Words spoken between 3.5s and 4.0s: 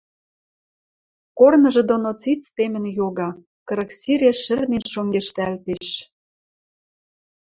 кырык